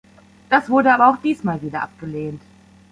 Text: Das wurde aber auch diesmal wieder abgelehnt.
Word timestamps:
Das 0.49 0.67
wurde 0.71 0.91
aber 0.95 1.09
auch 1.11 1.17
diesmal 1.17 1.61
wieder 1.61 1.83
abgelehnt. 1.83 2.41